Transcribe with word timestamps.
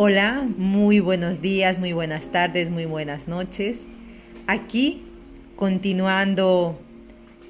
Hola, 0.00 0.46
muy 0.56 1.00
buenos 1.00 1.40
días, 1.40 1.80
muy 1.80 1.92
buenas 1.92 2.30
tardes, 2.30 2.70
muy 2.70 2.84
buenas 2.84 3.26
noches. 3.26 3.80
Aquí, 4.46 5.02
continuando 5.56 6.78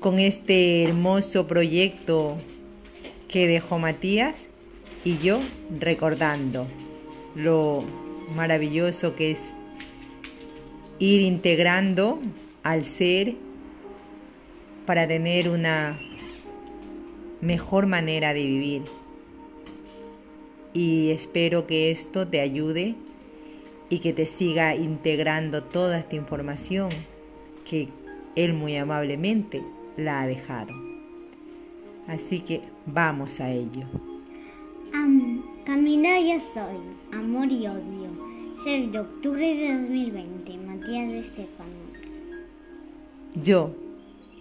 con 0.01 0.19
este 0.19 0.85
hermoso 0.85 1.47
proyecto 1.47 2.39
que 3.29 3.47
dejó 3.47 3.79
Matías 3.79 4.47
y 5.05 5.19
yo 5.19 5.41
recordando 5.79 6.67
lo 7.35 7.85
maravilloso 8.35 9.15
que 9.15 9.33
es 9.33 9.43
ir 10.99 11.21
integrando 11.21 12.19
al 12.63 12.87
ser 12.87 13.35
para 14.87 15.07
tener 15.07 15.51
una 15.51 15.99
mejor 17.43 17.85
manera 17.85 18.33
de 18.33 18.47
vivir 18.47 18.83
y 20.79 21.11
espero 21.11 21.67
que 21.67 21.91
esto 21.91 22.29
te 22.29 22.41
ayude 22.41 22.95
y 23.91 23.99
que 23.99 24.13
te 24.13 24.27
siga 24.27 24.77
integrando 24.77 25.65
toda 25.65 25.99
esta 25.99 26.15
información 26.15 26.89
que 27.69 27.89
él 28.37 28.53
muy 28.55 28.77
amablemente 28.77 29.61
la 29.97 30.23
ha 30.23 30.29
dejado. 30.29 30.73
Así 32.07 32.43
que 32.43 32.61
vamos 32.87 33.41
a 33.41 33.51
ello. 33.51 33.87
caminar 35.65 36.23
ya 36.23 36.39
soy, 36.39 36.79
amor 37.13 37.51
y 37.51 37.67
odio. 37.67 38.29
6 38.63 38.93
de 38.93 39.01
octubre 39.01 39.55
de 39.55 39.73
2020, 39.83 40.59
Matías 40.59 41.09
de 41.09 41.19
Estefano. 41.19 41.73
Yo, 43.35 43.75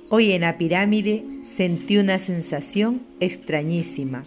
hoy 0.10 0.34
en 0.34 0.42
la 0.42 0.60
pirámide, 0.60 1.24
sentí 1.44 1.98
una 1.98 2.20
sensación 2.20 3.02
extrañísima 3.20 4.24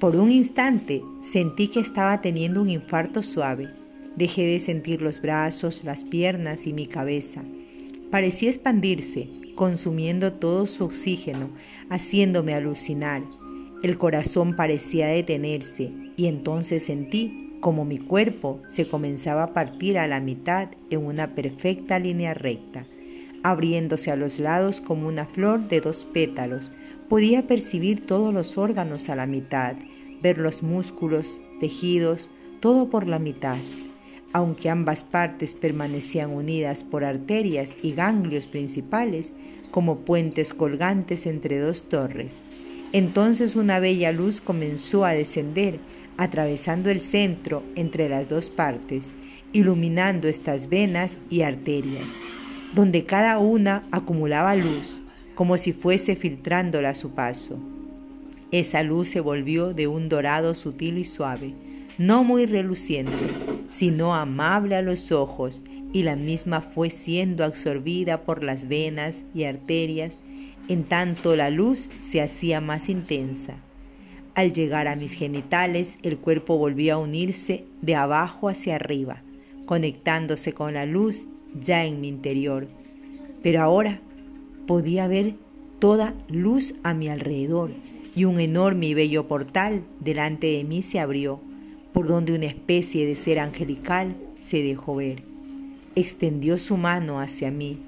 por 0.00 0.16
un 0.16 0.32
instante 0.32 1.04
sentí 1.20 1.68
que 1.68 1.78
estaba 1.78 2.22
teniendo 2.22 2.62
un 2.62 2.70
infarto 2.70 3.22
suave. 3.22 3.68
Dejé 4.16 4.46
de 4.46 4.58
sentir 4.58 5.02
los 5.02 5.20
brazos, 5.20 5.84
las 5.84 6.04
piernas 6.04 6.66
y 6.66 6.72
mi 6.72 6.86
cabeza. 6.86 7.42
Parecía 8.10 8.48
expandirse, 8.48 9.28
consumiendo 9.54 10.32
todo 10.32 10.64
su 10.64 10.86
oxígeno, 10.86 11.50
haciéndome 11.90 12.54
alucinar. 12.54 13.22
El 13.82 13.98
corazón 13.98 14.56
parecía 14.56 15.06
detenerse 15.08 15.92
y 16.16 16.26
entonces 16.26 16.86
sentí 16.86 17.58
como 17.60 17.84
mi 17.84 17.98
cuerpo 17.98 18.62
se 18.68 18.88
comenzaba 18.88 19.42
a 19.44 19.52
partir 19.52 19.98
a 19.98 20.08
la 20.08 20.20
mitad 20.20 20.70
en 20.88 21.04
una 21.04 21.34
perfecta 21.34 21.98
línea 21.98 22.32
recta, 22.32 22.86
abriéndose 23.42 24.10
a 24.10 24.16
los 24.16 24.40
lados 24.40 24.80
como 24.80 25.08
una 25.08 25.26
flor 25.26 25.68
de 25.68 25.82
dos 25.82 26.06
pétalos. 26.06 26.72
Podía 27.10 27.46
percibir 27.46 28.06
todos 28.06 28.32
los 28.32 28.56
órganos 28.56 29.10
a 29.10 29.16
la 29.16 29.26
mitad 29.26 29.76
ver 30.22 30.38
los 30.38 30.62
músculos, 30.62 31.40
tejidos, 31.60 32.30
todo 32.60 32.88
por 32.90 33.06
la 33.06 33.18
mitad, 33.18 33.56
aunque 34.32 34.70
ambas 34.70 35.02
partes 35.02 35.54
permanecían 35.54 36.30
unidas 36.30 36.84
por 36.84 37.04
arterias 37.04 37.70
y 37.82 37.92
ganglios 37.92 38.46
principales 38.46 39.32
como 39.70 40.00
puentes 40.00 40.52
colgantes 40.54 41.26
entre 41.26 41.58
dos 41.58 41.88
torres. 41.88 42.34
Entonces 42.92 43.56
una 43.56 43.78
bella 43.78 44.12
luz 44.12 44.40
comenzó 44.40 45.04
a 45.04 45.12
descender, 45.12 45.78
atravesando 46.16 46.90
el 46.90 47.00
centro 47.00 47.62
entre 47.76 48.08
las 48.08 48.28
dos 48.28 48.50
partes, 48.50 49.04
iluminando 49.52 50.28
estas 50.28 50.68
venas 50.68 51.16
y 51.30 51.42
arterias, 51.42 52.06
donde 52.74 53.04
cada 53.04 53.38
una 53.38 53.84
acumulaba 53.90 54.54
luz, 54.54 55.00
como 55.34 55.56
si 55.56 55.72
fuese 55.72 56.16
filtrándola 56.16 56.90
a 56.90 56.94
su 56.94 57.10
paso. 57.10 57.58
Esa 58.52 58.82
luz 58.82 59.06
se 59.08 59.20
volvió 59.20 59.74
de 59.74 59.86
un 59.86 60.08
dorado 60.08 60.56
sutil 60.56 60.98
y 60.98 61.04
suave, 61.04 61.54
no 61.98 62.24
muy 62.24 62.46
reluciente, 62.46 63.12
sino 63.68 64.16
amable 64.16 64.74
a 64.74 64.82
los 64.82 65.12
ojos, 65.12 65.62
y 65.92 66.02
la 66.02 66.16
misma 66.16 66.60
fue 66.60 66.90
siendo 66.90 67.44
absorbida 67.44 68.22
por 68.22 68.42
las 68.42 68.66
venas 68.66 69.22
y 69.34 69.44
arterias, 69.44 70.14
en 70.66 70.82
tanto 70.82 71.36
la 71.36 71.50
luz 71.50 71.88
se 72.00 72.20
hacía 72.20 72.60
más 72.60 72.88
intensa. 72.88 73.54
Al 74.34 74.52
llegar 74.52 74.88
a 74.88 74.96
mis 74.96 75.12
genitales, 75.12 75.94
el 76.02 76.18
cuerpo 76.18 76.58
volvió 76.58 76.94
a 76.94 76.98
unirse 76.98 77.64
de 77.82 77.94
abajo 77.94 78.48
hacia 78.48 78.76
arriba, 78.76 79.22
conectándose 79.64 80.54
con 80.54 80.74
la 80.74 80.86
luz 80.86 81.24
ya 81.54 81.84
en 81.84 82.00
mi 82.00 82.08
interior. 82.08 82.66
Pero 83.44 83.62
ahora 83.62 84.00
podía 84.66 85.06
ver 85.06 85.34
toda 85.78 86.14
luz 86.28 86.74
a 86.82 86.94
mi 86.94 87.08
alrededor 87.08 87.70
y 88.14 88.24
un 88.24 88.40
enorme 88.40 88.86
y 88.86 88.94
bello 88.94 89.26
portal 89.26 89.82
delante 90.00 90.48
de 90.48 90.64
mí 90.64 90.82
se 90.82 90.98
abrió, 91.00 91.40
por 91.92 92.06
donde 92.06 92.34
una 92.34 92.46
especie 92.46 93.06
de 93.06 93.16
ser 93.16 93.38
angelical 93.38 94.16
se 94.40 94.62
dejó 94.62 94.96
ver. 94.96 95.22
Extendió 95.94 96.56
su 96.56 96.76
mano 96.76 97.20
hacia 97.20 97.50
mí 97.50 97.78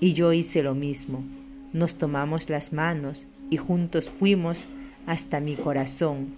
y 0.00 0.12
yo 0.12 0.32
hice 0.32 0.62
lo 0.62 0.74
mismo. 0.74 1.24
Nos 1.72 1.96
tomamos 1.96 2.48
las 2.50 2.72
manos 2.72 3.26
y 3.50 3.56
juntos 3.56 4.10
fuimos 4.10 4.66
hasta 5.06 5.40
mi 5.40 5.54
corazón. 5.54 6.34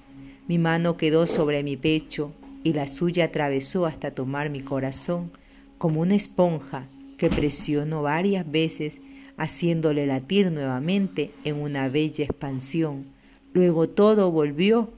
Mi 0.46 0.58
mano 0.58 0.96
quedó 0.96 1.26
sobre 1.26 1.62
mi 1.62 1.76
pecho 1.76 2.32
y 2.64 2.72
la 2.72 2.86
suya 2.86 3.26
atravesó 3.26 3.86
hasta 3.86 4.12
tomar 4.12 4.50
mi 4.50 4.60
corazón 4.60 5.30
como 5.76 6.00
una 6.00 6.14
esponja 6.14 6.86
que 7.16 7.28
presionó 7.28 8.02
varias 8.02 8.50
veces 8.50 8.98
haciéndole 9.36 10.06
latir 10.06 10.50
nuevamente 10.50 11.30
en 11.44 11.56
una 11.56 11.88
bella 11.88 12.24
expansión 12.24 13.17
Luego 13.52 13.88
todo 13.88 14.30
volvió 14.30 14.90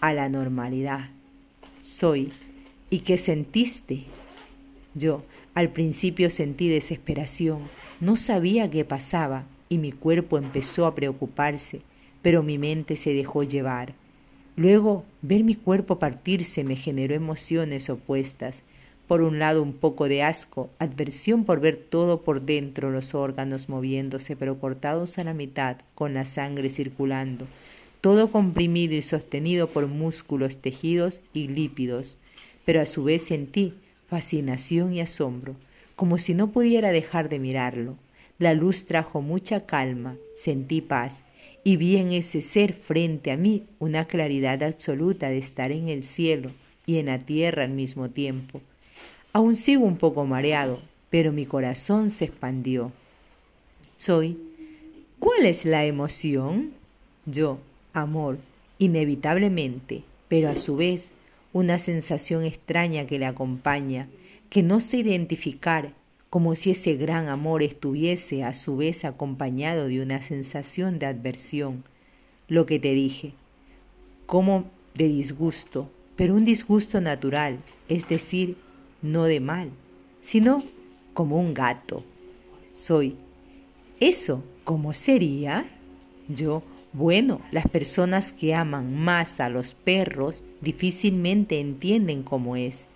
a 0.00 0.12
la 0.12 0.28
normalidad. 0.28 1.10
Soy. 1.82 2.32
¿Y 2.90 3.00
qué 3.00 3.18
sentiste? 3.18 4.04
Yo 4.94 5.22
al 5.54 5.70
principio 5.70 6.30
sentí 6.30 6.68
desesperación, 6.68 7.60
no 8.00 8.16
sabía 8.16 8.68
qué 8.70 8.84
pasaba 8.84 9.44
y 9.68 9.78
mi 9.78 9.92
cuerpo 9.92 10.36
empezó 10.36 10.84
a 10.84 10.96
preocuparse, 10.96 11.80
pero 12.22 12.42
mi 12.42 12.58
mente 12.58 12.96
se 12.96 13.14
dejó 13.14 13.44
llevar. 13.44 13.94
Luego, 14.56 15.04
ver 15.22 15.44
mi 15.44 15.54
cuerpo 15.54 16.00
partirse 16.00 16.64
me 16.64 16.74
generó 16.74 17.14
emociones 17.14 17.88
opuestas. 17.88 18.56
Por 19.06 19.22
un 19.22 19.38
lado 19.38 19.62
un 19.62 19.74
poco 19.74 20.08
de 20.08 20.22
asco, 20.22 20.70
adversión 20.80 21.44
por 21.44 21.60
ver 21.60 21.76
todo 21.76 22.22
por 22.22 22.42
dentro, 22.42 22.90
los 22.90 23.14
órganos 23.14 23.68
moviéndose 23.68 24.34
pero 24.34 24.58
cortados 24.58 25.18
a 25.18 25.24
la 25.24 25.34
mitad, 25.34 25.76
con 25.94 26.14
la 26.14 26.24
sangre 26.24 26.68
circulando, 26.68 27.46
todo 28.04 28.30
comprimido 28.30 28.92
y 28.92 29.00
sostenido 29.00 29.66
por 29.66 29.86
músculos, 29.86 30.58
tejidos 30.58 31.22
y 31.32 31.48
lípidos, 31.48 32.18
pero 32.66 32.82
a 32.82 32.84
su 32.84 33.02
vez 33.02 33.22
sentí 33.22 33.72
fascinación 34.08 34.92
y 34.92 35.00
asombro, 35.00 35.56
como 35.96 36.18
si 36.18 36.34
no 36.34 36.50
pudiera 36.50 36.92
dejar 36.92 37.30
de 37.30 37.38
mirarlo. 37.38 37.96
La 38.38 38.52
luz 38.52 38.84
trajo 38.84 39.22
mucha 39.22 39.64
calma, 39.64 40.16
sentí 40.36 40.82
paz, 40.82 41.22
y 41.64 41.78
vi 41.78 41.96
en 41.96 42.12
ese 42.12 42.42
ser 42.42 42.74
frente 42.74 43.30
a 43.30 43.38
mí 43.38 43.64
una 43.78 44.04
claridad 44.04 44.62
absoluta 44.62 45.30
de 45.30 45.38
estar 45.38 45.72
en 45.72 45.88
el 45.88 46.04
cielo 46.04 46.50
y 46.84 46.98
en 46.98 47.06
la 47.06 47.20
tierra 47.20 47.64
al 47.64 47.70
mismo 47.70 48.10
tiempo. 48.10 48.60
Aún 49.32 49.56
sigo 49.56 49.86
un 49.86 49.96
poco 49.96 50.26
mareado, 50.26 50.82
pero 51.08 51.32
mi 51.32 51.46
corazón 51.46 52.10
se 52.10 52.26
expandió. 52.26 52.92
Soy. 53.96 54.36
¿Cuál 55.18 55.46
es 55.46 55.64
la 55.64 55.86
emoción? 55.86 56.72
Yo 57.24 57.60
amor, 57.94 58.38
inevitablemente, 58.78 60.02
pero 60.28 60.50
a 60.50 60.56
su 60.56 60.76
vez 60.76 61.10
una 61.52 61.78
sensación 61.78 62.44
extraña 62.44 63.06
que 63.06 63.18
le 63.18 63.26
acompaña, 63.26 64.08
que 64.50 64.62
no 64.62 64.80
sé 64.80 64.98
identificar, 64.98 65.92
como 66.28 66.56
si 66.56 66.72
ese 66.72 66.96
gran 66.96 67.28
amor 67.28 67.62
estuviese 67.62 68.42
a 68.42 68.54
su 68.54 68.76
vez 68.76 69.04
acompañado 69.04 69.86
de 69.86 70.02
una 70.02 70.20
sensación 70.20 70.98
de 70.98 71.06
adversión. 71.06 71.84
Lo 72.48 72.66
que 72.66 72.80
te 72.80 72.92
dije, 72.92 73.32
como 74.26 74.64
de 74.94 75.06
disgusto, 75.06 75.90
pero 76.16 76.34
un 76.34 76.44
disgusto 76.44 77.00
natural, 77.00 77.58
es 77.88 78.08
decir, 78.08 78.56
no 79.00 79.24
de 79.24 79.38
mal, 79.38 79.70
sino 80.20 80.62
como 81.12 81.38
un 81.38 81.54
gato. 81.54 82.02
Soy. 82.72 83.16
¿Eso 84.00 84.42
cómo 84.64 84.92
sería? 84.92 85.66
Yo 86.28 86.64
bueno, 86.94 87.40
las 87.50 87.66
personas 87.66 88.30
que 88.30 88.54
aman 88.54 88.96
más 88.96 89.40
a 89.40 89.48
los 89.48 89.74
perros 89.74 90.44
difícilmente 90.60 91.58
entienden 91.58 92.22
cómo 92.22 92.54
es, 92.54 92.86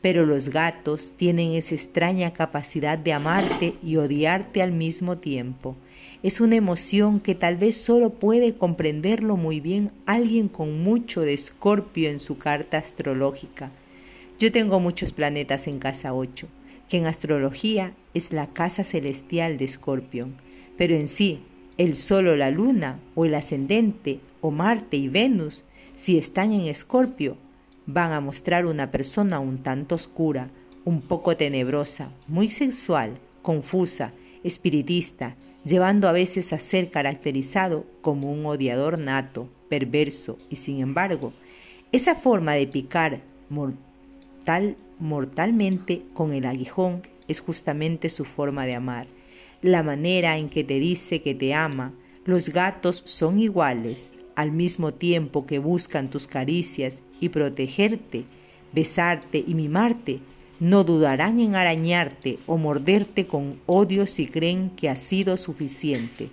pero 0.00 0.24
los 0.24 0.48
gatos 0.48 1.12
tienen 1.18 1.52
esa 1.52 1.74
extraña 1.74 2.32
capacidad 2.32 2.96
de 2.96 3.12
amarte 3.12 3.74
y 3.84 3.96
odiarte 3.96 4.62
al 4.62 4.72
mismo 4.72 5.18
tiempo. 5.18 5.76
Es 6.22 6.40
una 6.40 6.56
emoción 6.56 7.20
que 7.20 7.34
tal 7.34 7.56
vez 7.58 7.76
solo 7.76 8.08
puede 8.08 8.54
comprenderlo 8.54 9.36
muy 9.36 9.60
bien 9.60 9.90
alguien 10.06 10.48
con 10.48 10.82
mucho 10.82 11.20
de 11.20 11.34
escorpio 11.34 12.08
en 12.08 12.20
su 12.20 12.38
carta 12.38 12.78
astrológica. 12.78 13.70
Yo 14.40 14.50
tengo 14.50 14.80
muchos 14.80 15.12
planetas 15.12 15.66
en 15.66 15.78
casa 15.78 16.14
8, 16.14 16.48
que 16.88 16.96
en 16.96 17.04
astrología 17.04 17.92
es 18.14 18.32
la 18.32 18.46
casa 18.46 18.82
celestial 18.82 19.58
de 19.58 19.66
escorpio, 19.66 20.28
pero 20.78 20.94
en 20.94 21.08
sí 21.08 21.40
el 21.78 21.96
Sol 21.96 22.28
o 22.28 22.36
la 22.36 22.50
Luna, 22.50 22.98
o 23.14 23.24
el 23.24 23.34
ascendente, 23.34 24.20
o 24.40 24.50
Marte 24.50 24.96
y 24.96 25.08
Venus, 25.08 25.64
si 25.96 26.18
están 26.18 26.52
en 26.52 26.62
Escorpio, 26.62 27.36
van 27.86 28.12
a 28.12 28.20
mostrar 28.20 28.66
una 28.66 28.90
persona 28.90 29.40
un 29.40 29.58
tanto 29.58 29.94
oscura, 29.94 30.50
un 30.84 31.00
poco 31.00 31.36
tenebrosa, 31.36 32.10
muy 32.28 32.50
sexual, 32.50 33.18
confusa, 33.42 34.12
espiritista, 34.42 35.36
llevando 35.64 36.08
a 36.08 36.12
veces 36.12 36.52
a 36.52 36.58
ser 36.58 36.90
caracterizado 36.90 37.84
como 38.00 38.32
un 38.32 38.44
odiador 38.46 38.98
nato, 38.98 39.48
perverso, 39.68 40.38
y 40.50 40.56
sin 40.56 40.80
embargo, 40.80 41.32
esa 41.92 42.14
forma 42.14 42.54
de 42.54 42.66
picar 42.66 43.20
mortal, 43.48 44.76
mortalmente 44.98 46.02
con 46.14 46.32
el 46.32 46.46
aguijón 46.46 47.02
es 47.28 47.40
justamente 47.40 48.08
su 48.08 48.24
forma 48.24 48.66
de 48.66 48.74
amar, 48.74 49.06
la 49.62 49.82
manera 49.82 50.36
en 50.36 50.48
que 50.48 50.64
te 50.64 50.78
dice 50.78 51.22
que 51.22 51.34
te 51.34 51.54
ama. 51.54 51.94
Los 52.24 52.50
gatos 52.50 53.02
son 53.06 53.38
iguales, 53.38 54.10
al 54.34 54.52
mismo 54.52 54.92
tiempo 54.92 55.46
que 55.46 55.58
buscan 55.58 56.10
tus 56.10 56.26
caricias 56.26 56.96
y 57.20 57.30
protegerte, 57.30 58.24
besarte 58.72 59.42
y 59.46 59.54
mimarte, 59.54 60.20
no 60.60 60.84
dudarán 60.84 61.40
en 61.40 61.56
arañarte 61.56 62.38
o 62.46 62.56
morderte 62.56 63.26
con 63.26 63.58
odio 63.66 64.06
si 64.06 64.26
creen 64.26 64.70
que 64.70 64.88
ha 64.88 64.96
sido 64.96 65.36
suficiente. 65.36 66.28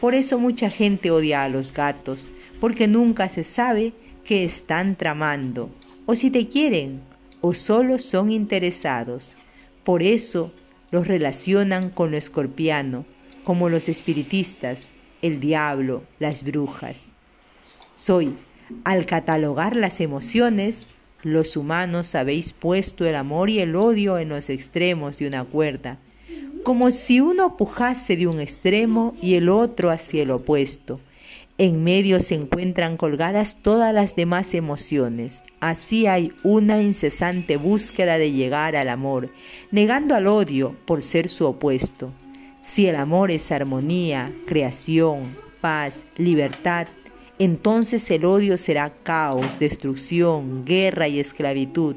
Por 0.00 0.14
eso 0.14 0.38
mucha 0.38 0.68
gente 0.68 1.10
odia 1.10 1.44
a 1.44 1.48
los 1.48 1.72
gatos, 1.72 2.30
porque 2.60 2.86
nunca 2.86 3.28
se 3.28 3.44
sabe 3.44 3.92
qué 4.24 4.44
están 4.44 4.96
tramando, 4.96 5.70
o 6.06 6.14
si 6.14 6.30
te 6.30 6.48
quieren, 6.48 7.00
o 7.40 7.54
solo 7.54 7.98
son 7.98 8.30
interesados. 8.30 9.32
Por 9.84 10.02
eso 10.02 10.52
los 10.92 11.08
relacionan 11.08 11.90
con 11.90 12.12
lo 12.12 12.16
escorpiano, 12.16 13.04
como 13.42 13.68
los 13.68 13.88
espiritistas, 13.88 14.86
el 15.22 15.40
diablo, 15.40 16.04
las 16.20 16.44
brujas. 16.44 17.06
Soy, 17.96 18.36
al 18.84 19.06
catalogar 19.06 19.74
las 19.74 20.00
emociones, 20.00 20.86
los 21.22 21.56
humanos 21.56 22.14
habéis 22.14 22.52
puesto 22.52 23.06
el 23.06 23.16
amor 23.16 23.48
y 23.48 23.60
el 23.60 23.74
odio 23.74 24.18
en 24.18 24.28
los 24.28 24.50
extremos 24.50 25.18
de 25.18 25.26
una 25.26 25.44
cuerda, 25.44 25.98
como 26.62 26.90
si 26.90 27.20
uno 27.20 27.56
pujase 27.56 28.16
de 28.16 28.26
un 28.26 28.40
extremo 28.40 29.16
y 29.20 29.34
el 29.34 29.48
otro 29.48 29.90
hacia 29.90 30.22
el 30.22 30.30
opuesto. 30.30 31.00
En 31.58 31.84
medio 31.84 32.18
se 32.20 32.34
encuentran 32.34 32.96
colgadas 32.96 33.56
todas 33.62 33.92
las 33.94 34.16
demás 34.16 34.54
emociones. 34.54 35.34
Así 35.60 36.06
hay 36.06 36.32
una 36.42 36.82
incesante 36.82 37.56
búsqueda 37.56 38.18
de 38.18 38.32
llegar 38.32 38.74
al 38.74 38.88
amor, 38.88 39.30
negando 39.70 40.14
al 40.14 40.26
odio 40.26 40.74
por 40.86 41.02
ser 41.02 41.28
su 41.28 41.46
opuesto. 41.46 42.10
Si 42.62 42.86
el 42.86 42.96
amor 42.96 43.30
es 43.30 43.52
armonía, 43.52 44.32
creación, 44.46 45.36
paz, 45.60 46.00
libertad, 46.16 46.88
entonces 47.38 48.10
el 48.10 48.24
odio 48.24 48.56
será 48.56 48.90
caos, 48.90 49.58
destrucción, 49.58 50.64
guerra 50.64 51.08
y 51.08 51.20
esclavitud. 51.20 51.96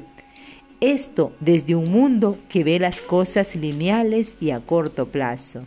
Esto 0.80 1.32
desde 1.40 1.74
un 1.74 1.90
mundo 1.90 2.38
que 2.48 2.62
ve 2.62 2.78
las 2.78 3.00
cosas 3.00 3.56
lineales 3.56 4.36
y 4.40 4.50
a 4.50 4.60
corto 4.60 5.06
plazo. 5.06 5.62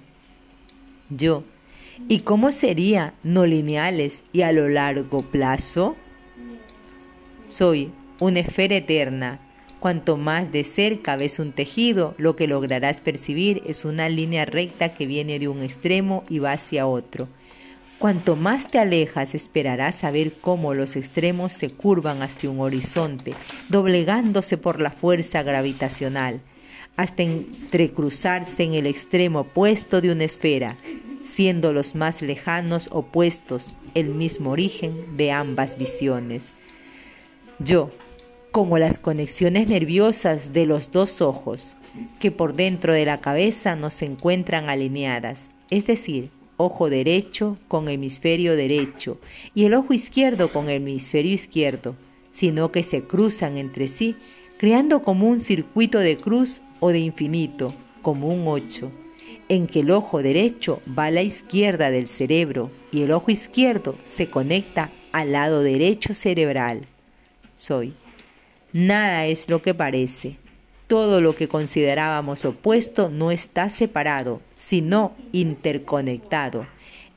Yo, 1.09 1.43
¿y 2.07 2.19
cómo 2.19 2.51
sería 2.51 3.13
no 3.23 3.45
lineales 3.45 4.23
y 4.33 4.41
a 4.41 4.51
lo 4.51 4.69
largo 4.69 5.21
plazo? 5.21 5.95
Soy 7.47 7.91
una 8.19 8.39
esfera 8.39 8.77
eterna. 8.77 9.39
Cuanto 9.79 10.17
más 10.17 10.51
de 10.51 10.63
cerca 10.63 11.15
ves 11.15 11.39
un 11.39 11.53
tejido, 11.53 12.13
lo 12.17 12.35
que 12.35 12.47
lograrás 12.47 12.99
percibir 12.99 13.61
es 13.65 13.85
una 13.85 14.09
línea 14.09 14.45
recta 14.45 14.93
que 14.93 15.05
viene 15.05 15.39
de 15.39 15.47
un 15.47 15.63
extremo 15.63 16.23
y 16.29 16.39
va 16.39 16.51
hacia 16.51 16.85
otro 16.85 17.29
Cuanto 17.99 18.37
más 18.37 18.71
te 18.71 18.79
alejas, 18.79 19.35
esperarás 19.35 19.95
saber 19.95 20.31
cómo 20.39 20.73
los 20.73 20.95
extremos 20.95 21.51
se 21.51 21.69
curvan 21.69 22.21
hacia 22.21 22.49
un 22.49 22.61
horizonte, 22.61 23.33
doblegándose 23.67 24.55
por 24.57 24.79
la 24.79 24.89
fuerza 24.89 25.43
gravitacional, 25.43 26.39
hasta 26.95 27.23
entrecruzarse 27.23 28.63
en 28.63 28.73
el 28.73 28.87
extremo 28.87 29.41
opuesto 29.41 29.99
de 29.99 30.13
una 30.13 30.23
esfera, 30.23 30.77
siendo 31.33 31.73
los 31.73 31.95
más 31.95 32.21
lejanos 32.21 32.89
opuestos 32.91 33.75
el 33.93 34.09
mismo 34.09 34.51
origen 34.51 35.17
de 35.17 35.31
ambas 35.31 35.77
visiones. 35.77 36.43
Yo, 37.59 37.91
como 38.51 38.77
las 38.77 38.97
conexiones 38.97 39.67
nerviosas 39.67 40.53
de 40.53 40.65
los 40.65 40.91
dos 40.91 41.21
ojos, 41.21 41.77
que 42.19 42.31
por 42.31 42.53
dentro 42.53 42.93
de 42.93 43.05
la 43.05 43.19
cabeza 43.19 43.75
no 43.75 43.89
se 43.89 44.05
encuentran 44.05 44.69
alineadas, 44.69 45.47
es 45.69 45.85
decir, 45.85 46.29
ojo 46.57 46.89
derecho 46.89 47.57
con 47.67 47.89
hemisferio 47.89 48.55
derecho 48.55 49.17
y 49.55 49.65
el 49.65 49.73
ojo 49.73 49.93
izquierdo 49.93 50.49
con 50.49 50.69
hemisferio 50.69 51.33
izquierdo, 51.33 51.95
sino 52.31 52.71
que 52.71 52.83
se 52.83 53.03
cruzan 53.03 53.57
entre 53.57 53.87
sí, 53.87 54.15
creando 54.57 55.03
como 55.03 55.27
un 55.27 55.41
circuito 55.41 55.99
de 55.99 56.17
cruz 56.17 56.61
o 56.79 56.89
de 56.89 56.99
infinito, 56.99 57.73
como 58.01 58.27
un 58.29 58.47
ocho, 58.47 58.91
en 59.49 59.67
que 59.67 59.81
el 59.81 59.91
ojo 59.91 60.21
derecho 60.21 60.81
va 60.97 61.05
a 61.05 61.11
la 61.11 61.23
izquierda 61.23 61.91
del 61.91 62.07
cerebro 62.07 62.71
y 62.91 63.01
el 63.01 63.11
ojo 63.11 63.31
izquierdo 63.31 63.95
se 64.05 64.29
conecta 64.29 64.91
al 65.11 65.31
lado 65.31 65.63
derecho 65.63 66.13
cerebral. 66.13 66.85
Soy. 67.55 67.93
Nada 68.71 69.25
es 69.25 69.49
lo 69.49 69.61
que 69.61 69.73
parece. 69.73 70.37
Todo 70.87 71.21
lo 71.21 71.35
que 71.35 71.47
considerábamos 71.47 72.45
opuesto 72.45 73.09
no 73.09 73.31
está 73.31 73.69
separado, 73.69 74.41
sino 74.55 75.13
interconectado. 75.31 76.65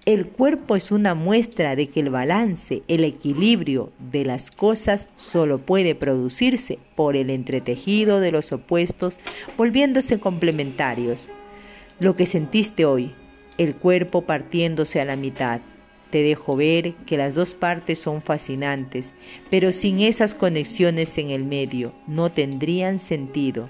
El 0.04 0.26
cuerpo 0.26 0.74
es 0.74 0.90
una 0.90 1.14
muestra 1.14 1.76
de 1.76 1.88
que 1.88 2.00
el 2.00 2.10
balance, 2.10 2.82
el 2.88 3.04
equilibrio 3.04 3.92
de 4.10 4.24
las 4.24 4.50
cosas 4.50 5.08
solo 5.16 5.58
puede 5.58 5.94
producirse 5.94 6.78
por 6.96 7.14
el 7.14 7.30
entretejido 7.30 8.18
de 8.18 8.32
los 8.32 8.50
opuestos 8.50 9.20
volviéndose 9.56 10.18
complementarios. 10.18 11.28
Lo 12.02 12.16
que 12.16 12.26
sentiste 12.26 12.84
hoy, 12.84 13.12
el 13.58 13.76
cuerpo 13.76 14.22
partiéndose 14.22 15.00
a 15.00 15.04
la 15.04 15.14
mitad, 15.14 15.60
te 16.10 16.20
dejo 16.24 16.56
ver 16.56 16.94
que 17.06 17.16
las 17.16 17.36
dos 17.36 17.54
partes 17.54 18.00
son 18.00 18.22
fascinantes, 18.22 19.12
pero 19.50 19.70
sin 19.70 20.00
esas 20.00 20.34
conexiones 20.34 21.16
en 21.16 21.30
el 21.30 21.44
medio 21.44 21.92
no 22.08 22.32
tendrían 22.32 22.98
sentido, 22.98 23.68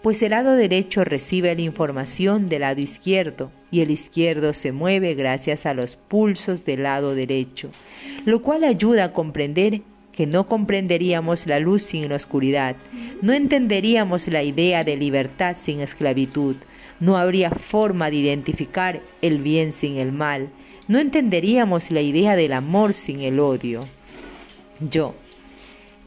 pues 0.00 0.22
el 0.22 0.30
lado 0.30 0.54
derecho 0.54 1.02
recibe 1.02 1.52
la 1.56 1.62
información 1.62 2.48
del 2.48 2.60
lado 2.60 2.80
izquierdo 2.80 3.50
y 3.72 3.80
el 3.80 3.90
izquierdo 3.90 4.52
se 4.52 4.70
mueve 4.70 5.14
gracias 5.14 5.66
a 5.66 5.74
los 5.74 5.96
pulsos 5.96 6.64
del 6.64 6.84
lado 6.84 7.16
derecho, 7.16 7.68
lo 8.24 8.42
cual 8.42 8.62
ayuda 8.62 9.06
a 9.06 9.12
comprender 9.12 9.80
que 10.12 10.28
no 10.28 10.46
comprenderíamos 10.46 11.48
la 11.48 11.58
luz 11.58 11.82
sin 11.82 12.08
la 12.08 12.14
oscuridad, 12.14 12.76
no 13.22 13.32
entenderíamos 13.32 14.28
la 14.28 14.44
idea 14.44 14.84
de 14.84 14.96
libertad 14.96 15.56
sin 15.64 15.80
esclavitud, 15.80 16.54
no 17.02 17.16
habría 17.16 17.50
forma 17.50 18.10
de 18.10 18.16
identificar 18.16 19.00
el 19.22 19.38
bien 19.38 19.72
sin 19.72 19.96
el 19.96 20.12
mal, 20.12 20.50
no 20.86 21.00
entenderíamos 21.00 21.90
la 21.90 22.00
idea 22.00 22.36
del 22.36 22.52
amor 22.52 22.94
sin 22.94 23.22
el 23.22 23.40
odio. 23.40 23.88
Yo. 24.78 25.16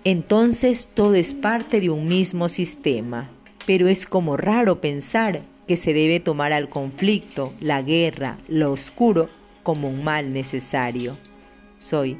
Entonces 0.05 0.87
todo 0.93 1.15
es 1.15 1.33
parte 1.33 1.81
de 1.81 1.89
un 1.89 2.07
mismo 2.07 2.47
sistema, 2.47 3.29
pero 3.65 3.89
es 3.89 4.05
como 4.05 4.37
raro 4.37 4.79
pensar 4.79 5.41
que 5.67 5.75
se 5.75 5.91
debe 5.91 6.21
tomar 6.21 6.53
al 6.53 6.69
conflicto, 6.69 7.51
la 7.59 7.81
guerra, 7.81 8.37
lo 8.47 8.71
oscuro 8.71 9.29
como 9.63 9.89
un 9.89 10.01
mal 10.01 10.31
necesario. 10.31 11.17
Soy. 11.77 12.17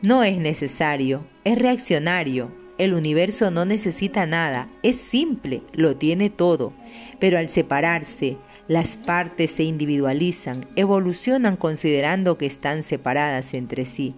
No 0.00 0.24
es 0.24 0.38
necesario, 0.38 1.26
es 1.44 1.58
reaccionario. 1.58 2.50
El 2.78 2.94
universo 2.94 3.50
no 3.50 3.66
necesita 3.66 4.24
nada, 4.24 4.68
es 4.82 4.96
simple, 4.96 5.60
lo 5.74 5.96
tiene 5.96 6.30
todo, 6.30 6.72
pero 7.20 7.38
al 7.38 7.48
separarse, 7.48 8.36
las 8.66 8.96
partes 8.96 9.50
se 9.50 9.64
individualizan, 9.64 10.66
evolucionan 10.74 11.56
considerando 11.56 12.38
que 12.38 12.46
están 12.46 12.82
separadas 12.82 13.52
entre 13.52 13.84
sí 13.84 14.14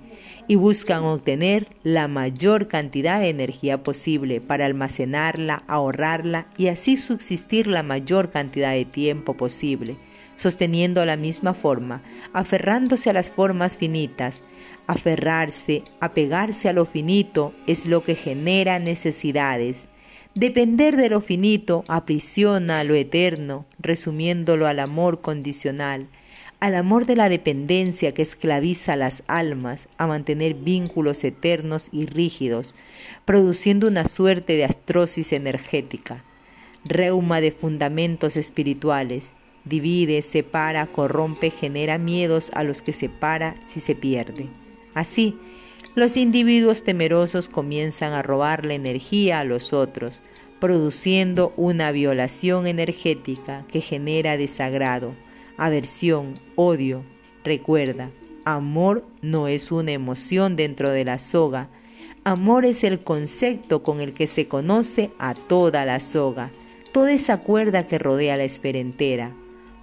y 0.46 0.54
buscan 0.54 1.02
obtener 1.02 1.66
la 1.82 2.06
mayor 2.06 2.68
cantidad 2.68 3.18
de 3.18 3.28
energía 3.28 3.82
posible 3.82 4.40
para 4.40 4.66
almacenarla, 4.66 5.64
ahorrarla 5.66 6.46
y 6.56 6.68
así 6.68 6.96
subsistir 6.96 7.66
la 7.66 7.82
mayor 7.82 8.30
cantidad 8.30 8.70
de 8.70 8.84
tiempo 8.84 9.34
posible, 9.34 9.96
sosteniendo 10.36 11.04
la 11.04 11.16
misma 11.16 11.52
forma, 11.52 12.02
aferrándose 12.32 13.10
a 13.10 13.14
las 13.14 13.30
formas 13.30 13.76
finitas. 13.76 14.40
Aferrarse, 14.86 15.82
apegarse 15.98 16.68
a 16.68 16.72
lo 16.72 16.84
finito 16.84 17.52
es 17.66 17.86
lo 17.86 18.04
que 18.04 18.14
genera 18.14 18.78
necesidades 18.78 19.88
Depender 20.36 20.96
de 20.96 21.08
lo 21.08 21.22
finito 21.22 21.82
aprisiona 21.88 22.80
a 22.80 22.84
lo 22.84 22.94
eterno, 22.94 23.64
resumiéndolo 23.78 24.66
al 24.66 24.80
amor 24.80 25.22
condicional, 25.22 26.08
al 26.60 26.74
amor 26.74 27.06
de 27.06 27.16
la 27.16 27.30
dependencia 27.30 28.12
que 28.12 28.20
esclaviza 28.20 28.92
a 28.92 28.96
las 28.96 29.22
almas 29.28 29.88
a 29.96 30.06
mantener 30.06 30.52
vínculos 30.52 31.24
eternos 31.24 31.88
y 31.90 32.04
rígidos, 32.04 32.74
produciendo 33.24 33.88
una 33.88 34.04
suerte 34.04 34.58
de 34.58 34.66
astrosis 34.66 35.32
energética, 35.32 36.22
reuma 36.84 37.40
de 37.40 37.50
fundamentos 37.50 38.36
espirituales, 38.36 39.30
divide, 39.64 40.20
separa, 40.20 40.86
corrompe, 40.86 41.48
genera 41.50 41.96
miedos 41.96 42.50
a 42.52 42.62
los 42.62 42.82
que 42.82 42.92
separa 42.92 43.56
si 43.68 43.80
se 43.80 43.94
pierde. 43.94 44.48
Así, 44.92 45.38
los 45.96 46.18
individuos 46.18 46.84
temerosos 46.84 47.48
comienzan 47.48 48.12
a 48.12 48.22
robarle 48.22 48.74
energía 48.74 49.40
a 49.40 49.44
los 49.44 49.72
otros, 49.72 50.20
produciendo 50.60 51.54
una 51.56 51.90
violación 51.90 52.66
energética 52.66 53.64
que 53.68 53.80
genera 53.80 54.36
desagrado, 54.36 55.14
aversión, 55.56 56.34
odio. 56.54 57.02
Recuerda, 57.44 58.10
amor 58.44 59.04
no 59.22 59.48
es 59.48 59.72
una 59.72 59.92
emoción 59.92 60.54
dentro 60.54 60.90
de 60.90 61.06
la 61.06 61.18
soga, 61.18 61.70
amor 62.24 62.66
es 62.66 62.84
el 62.84 63.00
concepto 63.00 63.82
con 63.82 64.02
el 64.02 64.12
que 64.12 64.26
se 64.26 64.48
conoce 64.48 65.10
a 65.18 65.32
toda 65.32 65.86
la 65.86 66.00
soga, 66.00 66.50
toda 66.92 67.12
esa 67.12 67.38
cuerda 67.38 67.86
que 67.86 67.98
rodea 67.98 68.36
la 68.36 68.44
espera 68.44 68.80
entera, 68.80 69.32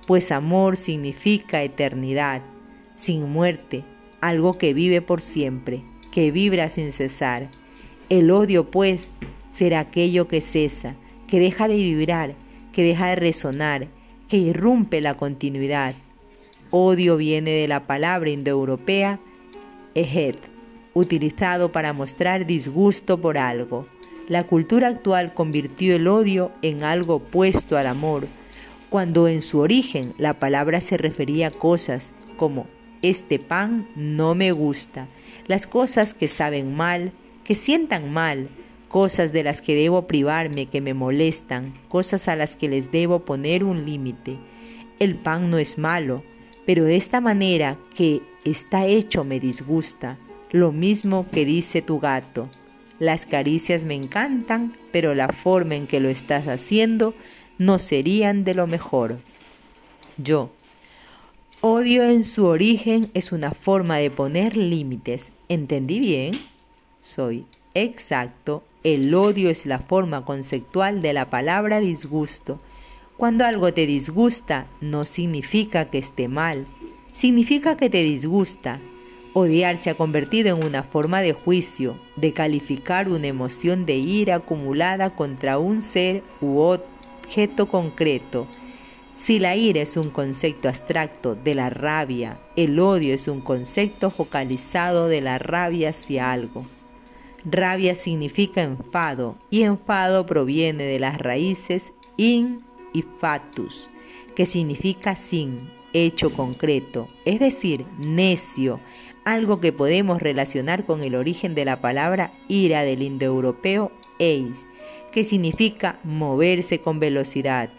pues 0.06 0.32
amor 0.32 0.78
significa 0.78 1.64
eternidad, 1.64 2.44
sin 2.96 3.32
muerte, 3.32 3.84
algo 4.22 4.60
que 4.60 4.76
vive 4.76 5.02
por 5.02 5.22
siempre, 5.22 5.82
que 6.14 6.30
vibra 6.30 6.70
sin 6.70 6.92
cesar. 6.92 7.50
El 8.08 8.30
odio, 8.30 8.66
pues, 8.66 9.08
será 9.58 9.80
aquello 9.80 10.28
que 10.28 10.42
cesa, 10.42 10.96
que 11.28 11.40
deja 11.40 11.68
de 11.68 11.76
vibrar, 11.76 12.36
que 12.72 12.84
deja 12.84 13.08
de 13.08 13.16
resonar, 13.16 13.88
que 14.30 14.38
irrumpe 14.38 15.02
la 15.02 15.18
continuidad. 15.18 15.96
Odio 16.70 17.18
viene 17.18 17.50
de 17.50 17.68
la 17.68 17.82
palabra 17.82 18.30
indoeuropea 18.30 19.20
ejet, 19.96 20.38
utilizado 20.94 21.72
para 21.72 21.94
mostrar 21.94 22.46
disgusto 22.46 23.20
por 23.20 23.40
algo. 23.40 23.88
La 24.28 24.44
cultura 24.44 24.90
actual 24.90 25.34
convirtió 25.34 25.96
el 25.96 26.08
odio 26.08 26.52
en 26.62 26.84
algo 26.84 27.16
opuesto 27.16 27.76
al 27.76 27.88
amor, 27.88 28.28
cuando 28.90 29.28
en 29.28 29.42
su 29.42 29.58
origen 29.58 30.14
la 30.20 30.36
palabra 30.36 30.80
se 30.80 30.96
refería 30.96 31.48
a 31.48 31.52
cosas 31.52 32.12
como 32.38 32.68
este 33.02 33.40
pan 33.40 33.88
no 33.96 34.36
me 34.36 34.52
gusta, 34.52 35.08
las 35.48 35.68
cosas 35.68 36.14
que 36.14 36.28
saben 36.28 36.76
mal, 36.76 37.12
que 37.44 37.56
sientan 37.56 38.12
mal, 38.12 38.50
cosas 38.88 39.34
de 39.34 39.44
las 39.44 39.62
que 39.62 39.76
debo 39.76 40.08
privarme, 40.08 40.68
que 40.68 40.82
me 40.82 40.94
molestan, 40.94 41.74
cosas 41.90 42.28
a 42.28 42.36
las 42.36 42.56
que 42.56 42.70
les 42.70 42.92
debo 42.92 43.20
poner 43.26 43.64
un 43.64 43.86
límite. 43.86 44.38
El 45.00 45.16
pan 45.16 45.50
no 45.50 45.58
es 45.58 45.78
malo, 45.78 46.24
pero 46.66 46.86
de 46.86 46.96
esta 46.96 47.20
manera 47.20 47.78
que 47.96 48.22
está 48.46 48.86
hecho 48.86 49.24
me 49.24 49.40
disgusta, 49.40 50.18
lo 50.52 50.72
mismo 50.72 51.26
que 51.32 51.46
dice 51.46 51.82
tu 51.82 52.00
gato. 52.00 52.50
Las 53.00 53.26
caricias 53.26 53.84
me 53.84 53.96
encantan, 53.96 54.76
pero 54.92 55.16
la 55.16 55.30
forma 55.30 55.76
en 55.76 55.88
que 55.88 56.00
lo 56.00 56.10
estás 56.10 56.48
haciendo 56.48 57.16
no 57.58 57.80
serían 57.80 58.44
de 58.44 58.54
lo 58.54 58.68
mejor. 58.68 59.18
Yo. 60.18 60.52
Odio 61.66 62.04
en 62.04 62.26
su 62.26 62.46
origen 62.46 63.10
es 63.14 63.32
una 63.32 63.52
forma 63.52 63.96
de 63.96 64.12
poner 64.12 64.58
límites. 64.58 65.28
¿Entendí 65.48 66.02
bien? 66.02 66.34
Soy 67.02 67.46
exacto 67.74 68.64
el 68.84 69.16
odio 69.16 69.50
es 69.50 69.66
la 69.66 69.80
forma 69.80 70.26
conceptual 70.26 71.02
de 71.02 71.14
la 71.14 71.30
palabra 71.30 71.80
disgusto. 71.80 72.60
Cuando 73.16 73.46
algo 73.46 73.74
te 73.74 73.86
disgusta 73.86 74.66
no 74.82 75.06
significa 75.06 75.90
que 75.90 76.00
esté 76.00 76.28
mal, 76.28 76.66
significa 77.14 77.78
que 77.78 77.90
te 77.90 78.04
disgusta. 78.04 78.82
Odiar 79.32 79.78
se 79.78 79.90
ha 79.90 79.96
convertido 79.96 80.58
en 80.58 80.66
una 80.66 80.84
forma 80.84 81.22
de 81.22 81.32
juicio, 81.32 81.96
de 82.18 82.34
calificar 82.34 83.08
una 83.08 83.28
emoción 83.28 83.86
de 83.86 83.96
ira 83.96 84.36
acumulada 84.36 85.12
contra 85.12 85.60
un 85.60 85.82
ser 85.82 86.24
u 86.42 86.58
objeto 86.58 87.70
concreto. 87.70 88.48
Si 89.26 89.40
la 89.40 89.56
ira 89.56 89.82
es 89.82 89.96
un 89.96 90.10
concepto 90.10 90.68
abstracto 90.68 91.34
de 91.34 91.56
la 91.56 91.70
rabia, 91.70 92.42
el 92.58 92.78
odio 92.78 93.14
es 93.14 93.30
un 93.30 93.40
concepto 93.40 94.10
focalizado 94.10 95.08
de 95.08 95.22
la 95.22 95.38
rabia 95.38 95.92
hacia 95.92 96.34
algo. 96.34 96.66
Rabia 97.46 97.96
significa 97.96 98.62
enfado 98.64 99.38
y 99.50 99.62
enfado 99.62 100.26
proviene 100.26 100.84
de 100.84 101.00
las 101.00 101.20
raíces 101.20 101.94
in 102.18 102.66
y 102.92 103.04
fatus, 103.04 103.90
que 104.36 104.46
significa 104.46 105.16
sin, 105.16 105.70
hecho 105.94 106.30
concreto, 106.30 107.08
es 107.24 107.40
decir, 107.40 107.86
necio, 107.98 108.82
algo 109.24 109.62
que 109.62 109.72
podemos 109.72 110.22
relacionar 110.22 110.84
con 110.84 111.02
el 111.02 111.16
origen 111.16 111.56
de 111.56 111.64
la 111.64 111.78
palabra 111.78 112.34
ira 112.50 112.84
del 112.84 113.02
indoeuropeo 113.02 113.90
eis, 114.20 114.58
que 115.14 115.24
significa 115.24 115.98
moverse 116.04 116.82
con 116.82 117.00
velocidad. 117.00 117.70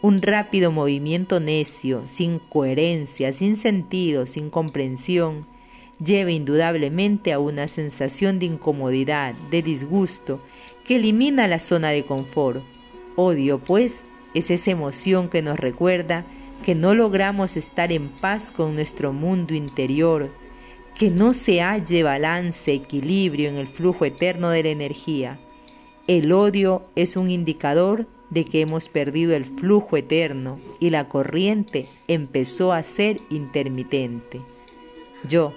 Un 0.00 0.22
rápido 0.22 0.70
movimiento 0.70 1.40
necio, 1.40 2.04
sin 2.06 2.38
coherencia, 2.38 3.32
sin 3.32 3.56
sentido, 3.56 4.26
sin 4.26 4.48
comprensión, 4.48 5.44
lleva 6.04 6.30
indudablemente 6.30 7.32
a 7.32 7.40
una 7.40 7.66
sensación 7.66 8.38
de 8.38 8.46
incomodidad, 8.46 9.34
de 9.50 9.60
disgusto, 9.60 10.40
que 10.84 10.96
elimina 10.96 11.48
la 11.48 11.58
zona 11.58 11.88
de 11.88 12.04
confort. 12.04 12.62
Odio, 13.16 13.58
pues, 13.58 14.04
es 14.34 14.52
esa 14.52 14.70
emoción 14.70 15.28
que 15.28 15.42
nos 15.42 15.58
recuerda 15.58 16.24
que 16.64 16.76
no 16.76 16.94
logramos 16.94 17.56
estar 17.56 17.90
en 17.90 18.08
paz 18.08 18.52
con 18.52 18.76
nuestro 18.76 19.12
mundo 19.12 19.52
interior, 19.54 20.30
que 20.96 21.10
no 21.10 21.34
se 21.34 21.60
halle 21.60 22.04
balance, 22.04 22.72
equilibrio 22.72 23.48
en 23.48 23.56
el 23.56 23.66
flujo 23.66 24.04
eterno 24.04 24.50
de 24.50 24.62
la 24.62 24.68
energía. 24.68 25.40
El 26.06 26.30
odio 26.30 26.84
es 26.94 27.16
un 27.16 27.30
indicador 27.30 28.06
de 28.30 28.44
que 28.44 28.60
hemos 28.60 28.88
perdido 28.88 29.34
el 29.34 29.44
flujo 29.44 29.96
eterno 29.96 30.58
y 30.80 30.90
la 30.90 31.08
corriente 31.08 31.88
empezó 32.08 32.72
a 32.72 32.82
ser 32.82 33.20
intermitente. 33.30 34.40
Yo, 35.26 35.54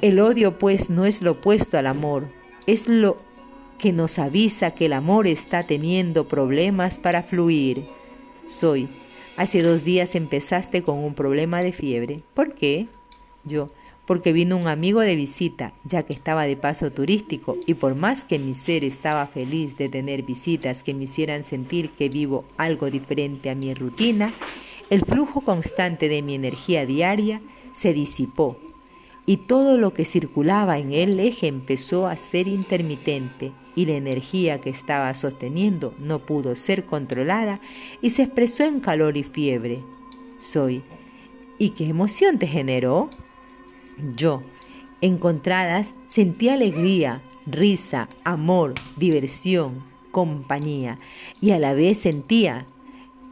el 0.00 0.20
odio 0.20 0.58
pues 0.58 0.90
no 0.90 1.04
es 1.06 1.22
lo 1.22 1.32
opuesto 1.32 1.78
al 1.78 1.86
amor, 1.86 2.28
es 2.66 2.88
lo 2.88 3.18
que 3.78 3.92
nos 3.92 4.18
avisa 4.18 4.72
que 4.72 4.86
el 4.86 4.92
amor 4.92 5.26
está 5.26 5.64
teniendo 5.64 6.28
problemas 6.28 6.98
para 6.98 7.22
fluir. 7.22 7.84
Soy, 8.48 8.88
hace 9.36 9.62
dos 9.62 9.84
días 9.84 10.14
empezaste 10.14 10.82
con 10.82 10.98
un 10.98 11.14
problema 11.14 11.62
de 11.62 11.72
fiebre. 11.72 12.22
¿Por 12.34 12.54
qué? 12.54 12.86
Yo, 13.44 13.70
porque 14.06 14.32
vino 14.32 14.56
un 14.56 14.66
amigo 14.66 15.00
de 15.00 15.16
visita, 15.16 15.72
ya 15.84 16.02
que 16.02 16.12
estaba 16.12 16.44
de 16.44 16.56
paso 16.56 16.90
turístico, 16.90 17.56
y 17.66 17.74
por 17.74 17.94
más 17.94 18.24
que 18.24 18.38
mi 18.38 18.54
ser 18.54 18.84
estaba 18.84 19.26
feliz 19.26 19.76
de 19.76 19.88
tener 19.88 20.22
visitas 20.22 20.82
que 20.82 20.94
me 20.94 21.04
hicieran 21.04 21.44
sentir 21.44 21.90
que 21.90 22.08
vivo 22.08 22.44
algo 22.56 22.90
diferente 22.90 23.50
a 23.50 23.54
mi 23.54 23.72
rutina, 23.74 24.32
el 24.90 25.02
flujo 25.02 25.40
constante 25.40 26.08
de 26.08 26.22
mi 26.22 26.34
energía 26.34 26.84
diaria 26.84 27.40
se 27.72 27.92
disipó 27.92 28.58
y 29.24 29.36
todo 29.36 29.78
lo 29.78 29.94
que 29.94 30.04
circulaba 30.04 30.78
en 30.78 30.92
el 30.92 31.18
eje 31.20 31.46
empezó 31.46 32.06
a 32.06 32.16
ser 32.16 32.48
intermitente 32.48 33.52
y 33.76 33.86
la 33.86 33.92
energía 33.92 34.60
que 34.60 34.70
estaba 34.70 35.14
sosteniendo 35.14 35.94
no 35.98 36.18
pudo 36.18 36.56
ser 36.56 36.84
controlada 36.84 37.60
y 38.00 38.10
se 38.10 38.24
expresó 38.24 38.64
en 38.64 38.80
calor 38.80 39.16
y 39.16 39.22
fiebre. 39.22 39.80
Soy. 40.40 40.82
¿Y 41.58 41.70
qué 41.70 41.86
emoción 41.86 42.38
te 42.38 42.48
generó? 42.48 43.10
Yo, 44.16 44.42
encontradas, 45.00 45.94
sentí 46.08 46.48
alegría, 46.48 47.22
risa, 47.46 48.08
amor, 48.24 48.74
diversión, 48.96 49.82
compañía 50.10 50.98
y 51.40 51.52
a 51.52 51.58
la 51.58 51.74
vez 51.74 51.98
sentía 51.98 52.66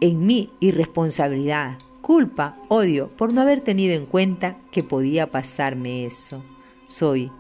en 0.01 0.27
mí 0.27 0.51
irresponsabilidad, 0.61 1.79
culpa, 2.01 2.57
odio 2.69 3.09
por 3.09 3.33
no 3.33 3.43
haber 3.43 3.61
tenido 3.61 3.95
en 3.95 4.07
cuenta 4.07 4.59
que 4.71 4.83
podía 4.83 5.31
pasarme 5.31 6.07
eso. 6.07 6.43
Soy, 6.87 7.31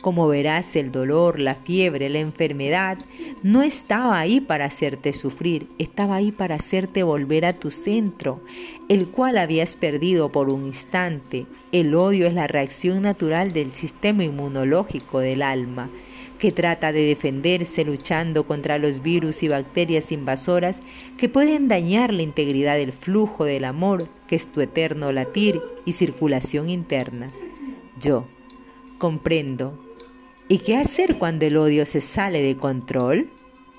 como 0.00 0.28
verás, 0.28 0.76
el 0.76 0.92
dolor, 0.92 1.38
la 1.38 1.54
fiebre, 1.54 2.08
la 2.08 2.18
enfermedad 2.20 2.98
no 3.42 3.62
estaba 3.62 4.18
ahí 4.18 4.40
para 4.40 4.64
hacerte 4.64 5.12
sufrir, 5.12 5.66
estaba 5.78 6.16
ahí 6.16 6.32
para 6.32 6.54
hacerte 6.54 7.02
volver 7.02 7.44
a 7.44 7.52
tu 7.52 7.70
centro, 7.70 8.40
el 8.88 9.08
cual 9.08 9.38
habías 9.38 9.76
perdido 9.76 10.30
por 10.30 10.48
un 10.48 10.66
instante. 10.66 11.46
El 11.72 11.94
odio 11.94 12.26
es 12.26 12.34
la 12.34 12.46
reacción 12.46 13.02
natural 13.02 13.52
del 13.52 13.74
sistema 13.74 14.24
inmunológico 14.24 15.20
del 15.20 15.42
alma 15.42 15.90
que 16.38 16.52
trata 16.52 16.90
de 16.90 17.02
defenderse 17.02 17.84
luchando 17.84 18.44
contra 18.44 18.78
los 18.78 19.02
virus 19.02 19.42
y 19.42 19.48
bacterias 19.48 20.10
invasoras 20.10 20.80
que 21.18 21.28
pueden 21.28 21.68
dañar 21.68 22.14
la 22.14 22.22
integridad 22.22 22.76
del 22.76 22.94
flujo 22.94 23.44
del 23.44 23.66
amor, 23.66 24.08
que 24.26 24.36
es 24.36 24.46
tu 24.46 24.62
eterno 24.62 25.12
latir 25.12 25.60
y 25.84 25.92
circulación 25.92 26.70
interna. 26.70 27.28
Yo 28.00 28.24
comprendo. 29.00 29.89
¿Y 30.50 30.58
qué 30.58 30.76
hacer 30.76 31.16
cuando 31.16 31.46
el 31.46 31.56
odio 31.56 31.86
se 31.86 32.00
sale 32.00 32.42
de 32.42 32.56
control? 32.56 33.30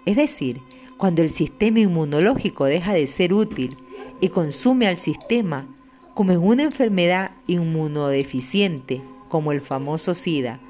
Es 0.05 0.15
decir, 0.15 0.61
cuando 0.95 1.21
el 1.21 1.29
sistema 1.29 1.81
inmunológico 1.81 2.63
deja 2.63 2.93
de 2.93 3.07
ser 3.07 3.33
útil 3.33 3.75
y 4.21 4.29
consume 4.29 4.87
al 4.87 4.97
sistema, 4.97 5.67
como 6.13 6.31
en 6.31 6.39
una 6.39 6.63
enfermedad 6.63 7.31
inmunodeficiente, 7.45 9.01
como 9.27 9.51
el 9.51 9.59
famoso 9.59 10.13
SIDA, 10.13 10.61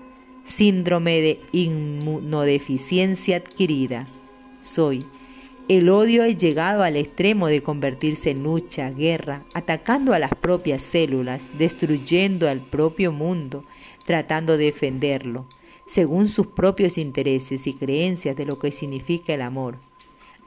síndrome 0.43 1.21
de 1.21 1.39
inmunodeficiencia 1.51 3.37
adquirida. 3.37 4.07
Soy. 4.63 5.05
El 5.67 5.87
odio 5.87 6.23
ha 6.23 6.29
llegado 6.29 6.81
al 6.81 6.95
extremo 6.95 7.45
de 7.45 7.61
convertirse 7.61 8.31
en 8.31 8.41
lucha, 8.41 8.89
guerra, 8.89 9.43
atacando 9.53 10.15
a 10.15 10.19
las 10.19 10.33
propias 10.33 10.81
células, 10.81 11.43
destruyendo 11.59 12.49
al 12.49 12.59
propio 12.59 13.11
mundo, 13.11 13.63
tratando 14.07 14.57
de 14.57 14.65
defenderlo, 14.65 15.45
según 15.91 16.29
sus 16.29 16.47
propios 16.47 16.97
intereses 16.97 17.67
y 17.67 17.73
creencias 17.73 18.37
de 18.37 18.45
lo 18.45 18.59
que 18.59 18.71
significa 18.71 19.33
el 19.33 19.41
amor. 19.41 19.75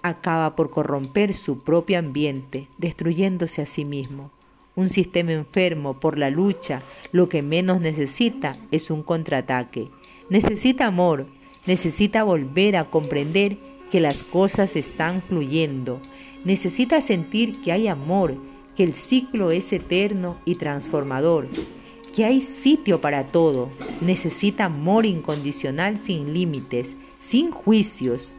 Acaba 0.02 0.56
por 0.56 0.70
corromper 0.70 1.34
su 1.34 1.62
propio 1.62 1.98
ambiente, 1.98 2.66
destruyéndose 2.78 3.60
a 3.60 3.66
sí 3.66 3.84
mismo. 3.84 4.30
Un 4.74 4.88
sistema 4.88 5.32
enfermo 5.32 6.00
por 6.00 6.16
la 6.16 6.30
lucha 6.30 6.82
lo 7.12 7.28
que 7.28 7.42
menos 7.42 7.82
necesita 7.82 8.56
es 8.70 8.90
un 8.90 9.02
contraataque. 9.02 9.90
Necesita 10.30 10.86
amor, 10.86 11.26
necesita 11.66 12.24
volver 12.24 12.76
a 12.76 12.86
comprender 12.86 13.58
que 13.90 14.00
las 14.00 14.22
cosas 14.22 14.76
están 14.76 15.20
fluyendo. 15.20 16.00
Necesita 16.44 17.02
sentir 17.02 17.60
que 17.60 17.70
hay 17.70 17.86
amor, 17.86 18.34
que 18.76 18.82
el 18.82 18.94
ciclo 18.94 19.50
es 19.50 19.74
eterno 19.74 20.38
y 20.46 20.54
transformador, 20.54 21.48
que 22.14 22.24
hay 22.24 22.42
sitio 22.42 23.00
para 23.00 23.24
todo. 23.24 23.70
Necesita 24.00 24.66
amor 24.66 25.04
incondicional 25.04 25.98
sin 25.98 26.32
límites, 26.32 26.94
sin 27.18 27.50
juicios. 27.50 28.32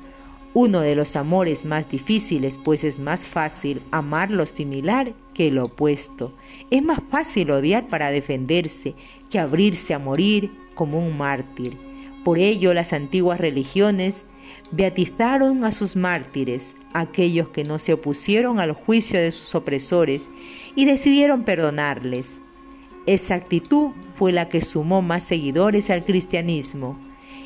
Uno 0.53 0.79
de 0.79 0.95
los 0.95 1.17
amores 1.17 1.65
más 1.65 1.89
difíciles, 1.89 2.57
pues 2.57 2.85
es 2.85 2.99
más 2.99 3.25
fácil 3.25 3.81
amar 3.91 4.31
lo 4.31 4.45
similar 4.45 5.13
que 5.33 5.51
lo 5.51 5.65
opuesto. 5.65 6.31
Es 6.71 6.81
más 6.81 6.99
fácil 7.11 7.51
odiar 7.51 7.87
para 7.87 8.11
defenderse 8.11 8.95
que 9.29 9.39
abrirse 9.39 9.93
a 9.93 9.99
morir 9.99 10.51
como 10.73 10.97
un 10.97 11.17
mártir. 11.17 11.77
Por 12.23 12.39
ello 12.39 12.73
las 12.73 12.93
antiguas 12.93 13.41
religiones 13.41 14.23
beatizaron 14.71 15.65
a 15.65 15.73
sus 15.73 15.97
mártires, 15.97 16.73
aquellos 16.93 17.49
que 17.49 17.65
no 17.65 17.77
se 17.77 17.91
opusieron 17.91 18.59
al 18.59 18.71
juicio 18.71 19.19
de 19.19 19.31
sus 19.31 19.53
opresores 19.53 20.23
y 20.75 20.85
decidieron 20.85 21.43
perdonarles. 21.43 22.44
Esa 23.05 23.35
actitud 23.35 23.91
fue 24.17 24.31
la 24.31 24.49
que 24.49 24.61
sumó 24.61 25.01
más 25.01 25.23
seguidores 25.23 25.89
al 25.89 26.03
cristianismo. 26.03 26.97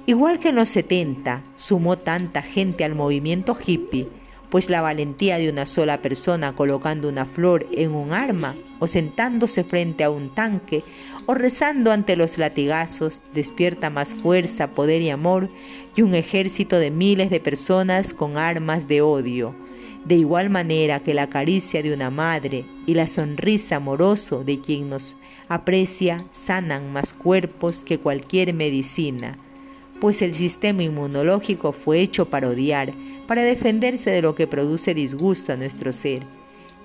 Igual 0.05 0.39
que 0.39 0.49
en 0.49 0.55
los 0.55 0.69
70 0.69 1.43
sumó 1.57 1.97
tanta 1.97 2.41
gente 2.41 2.83
al 2.83 2.95
movimiento 2.95 3.57
hippie, 3.65 4.07
pues 4.49 4.69
la 4.69 4.81
valentía 4.81 5.37
de 5.37 5.49
una 5.49 5.65
sola 5.65 6.01
persona 6.01 6.53
colocando 6.53 7.09
una 7.09 7.25
flor 7.25 7.67
en 7.71 7.93
un 7.93 8.13
arma 8.13 8.55
o 8.79 8.87
sentándose 8.87 9.63
frente 9.63 10.03
a 10.03 10.09
un 10.09 10.33
tanque 10.33 10.83
o 11.25 11.35
rezando 11.35 11.91
ante 11.91 12.15
los 12.15 12.37
latigazos 12.37 13.21
despierta 13.33 13.89
más 13.89 14.13
fuerza, 14.13 14.71
poder 14.71 15.01
y 15.01 15.09
amor 15.09 15.49
y 15.95 16.01
un 16.01 16.15
ejército 16.15 16.79
de 16.79 16.89
miles 16.89 17.29
de 17.29 17.39
personas 17.39 18.13
con 18.13 18.37
armas 18.37 18.87
de 18.87 19.01
odio. 19.01 19.55
De 20.05 20.15
igual 20.15 20.49
manera 20.49 21.01
que 21.01 21.13
la 21.13 21.29
caricia 21.29 21.83
de 21.83 21.93
una 21.93 22.09
madre 22.09 22.65
y 22.87 22.93
la 22.93 23.05
sonrisa 23.05 23.75
amoroso 23.75 24.43
de 24.43 24.59
quien 24.61 24.89
nos 24.89 25.15
aprecia 25.49 26.23
sanan 26.31 26.93
más 26.93 27.13
cuerpos 27.13 27.83
que 27.83 27.97
cualquier 27.97 28.53
medicina, 28.53 29.37
pues 29.99 30.21
el 30.21 30.33
sistema 30.33 30.83
inmunológico 30.83 31.73
fue 31.73 31.99
hecho 31.99 32.29
para 32.29 32.47
odiar, 32.47 32.93
para 33.27 33.43
defenderse 33.43 34.09
de 34.09 34.21
lo 34.21 34.35
que 34.35 34.47
produce 34.47 34.93
disgusto 34.93 35.51
a 35.51 35.57
nuestro 35.57 35.91
ser. 35.91 36.23